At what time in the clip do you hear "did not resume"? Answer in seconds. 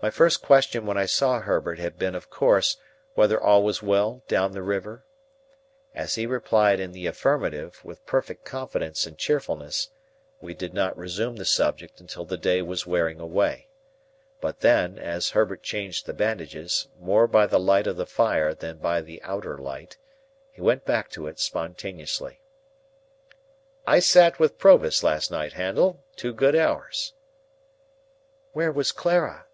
10.54-11.34